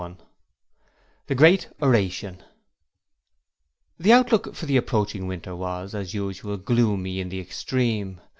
[0.01, 0.17] Chapter
[1.27, 2.37] 45 The Great Oration
[3.99, 8.19] The outlook for the approaching winter was as usual gloomy in the extreme.